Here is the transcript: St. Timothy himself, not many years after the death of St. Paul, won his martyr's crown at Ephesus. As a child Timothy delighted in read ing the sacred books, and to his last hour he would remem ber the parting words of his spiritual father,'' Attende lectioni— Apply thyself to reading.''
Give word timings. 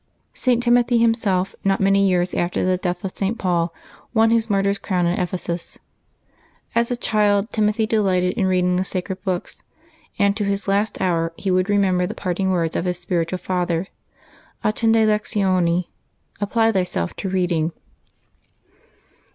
St. 0.33 0.63
Timothy 0.63 0.97
himself, 0.97 1.53
not 1.63 1.79
many 1.79 2.09
years 2.09 2.33
after 2.33 2.65
the 2.65 2.75
death 2.75 3.05
of 3.05 3.15
St. 3.15 3.37
Paul, 3.37 3.71
won 4.15 4.31
his 4.31 4.49
martyr's 4.49 4.79
crown 4.79 5.05
at 5.05 5.19
Ephesus. 5.19 5.77
As 6.73 6.89
a 6.89 6.95
child 6.95 7.51
Timothy 7.51 7.85
delighted 7.85 8.33
in 8.33 8.47
read 8.47 8.63
ing 8.65 8.77
the 8.77 8.83
sacred 8.83 9.21
books, 9.23 9.61
and 10.17 10.35
to 10.35 10.43
his 10.43 10.67
last 10.67 10.99
hour 10.99 11.33
he 11.37 11.51
would 11.51 11.67
remem 11.67 11.99
ber 11.99 12.07
the 12.07 12.15
parting 12.15 12.49
words 12.49 12.75
of 12.75 12.85
his 12.85 12.97
spiritual 12.97 13.37
father,'' 13.37 13.89
Attende 14.65 15.05
lectioni— 15.05 15.89
Apply 16.41 16.71
thyself 16.71 17.13
to 17.17 17.29
reading.'' 17.29 17.71